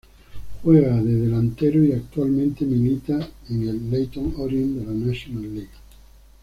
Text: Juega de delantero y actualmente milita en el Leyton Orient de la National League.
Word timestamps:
Juega 0.63 0.99
de 0.99 1.13
delantero 1.13 1.85
y 1.85 1.91
actualmente 1.91 2.65
milita 2.65 3.19
en 3.49 3.67
el 3.67 3.91
Leyton 3.91 4.33
Orient 4.39 4.79
de 4.79 4.85
la 4.87 4.93
National 4.93 5.43
League. 5.43 5.69